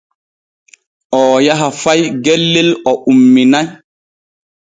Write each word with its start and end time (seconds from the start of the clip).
Oo 1.19 1.35
yaha 1.45 1.67
fay 1.81 2.01
gellel 2.25 2.69
o 2.91 2.93
umminay. 3.11 3.67